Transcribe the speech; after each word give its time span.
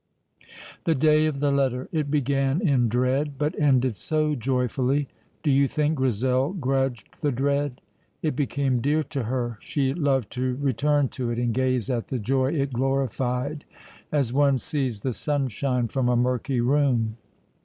The 0.85 0.95
day 0.95 1.27
of 1.27 1.41
the 1.41 1.51
letter! 1.51 1.87
It 1.91 2.09
began 2.09 2.59
in 2.59 2.89
dread, 2.89 3.37
but 3.37 3.53
ended 3.59 3.95
so 3.95 4.33
joyfully, 4.33 5.07
do 5.43 5.51
you 5.51 5.67
think 5.67 5.93
Grizel 5.97 6.53
grudged 6.53 7.21
the 7.21 7.31
dread? 7.31 7.81
It 8.23 8.35
became 8.35 8.81
dear 8.81 9.03
to 9.03 9.25
her; 9.25 9.59
she 9.61 9.93
loved 9.93 10.31
to 10.31 10.55
return 10.55 11.09
to 11.09 11.29
it 11.29 11.37
and 11.37 11.53
gaze 11.53 11.87
at 11.87 12.07
the 12.07 12.17
joy 12.17 12.51
it 12.53 12.73
glorified, 12.73 13.63
as 14.11 14.33
one 14.33 14.57
sees 14.57 15.01
the 15.01 15.13
sunshine 15.13 15.87
from 15.87 16.09
a 16.09 16.15
murky 16.15 16.61
room. 16.61 17.17